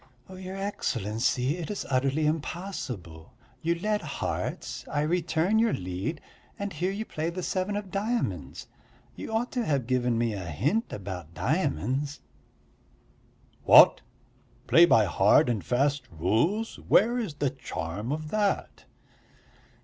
[0.35, 3.33] "Your Excellency, it's utterly impossible.
[3.61, 6.21] You led hearts, I return your lead,
[6.57, 8.65] and here you play the seven of diamonds.
[9.15, 12.19] You ought to have given me a hint about diamonds."
[13.63, 14.01] "What,
[14.65, 16.77] play by hard and fast rules?
[16.77, 18.85] Where is the charm of that?"